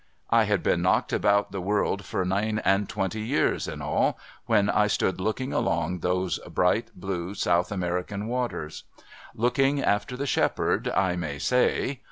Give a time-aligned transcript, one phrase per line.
[0.31, 4.67] I had been knocked about the world for nine and twenty years in all, when
[4.67, 8.85] I stood looking along those bright blue South American Waters.
[9.35, 11.99] Looking after the shepherd, I may say.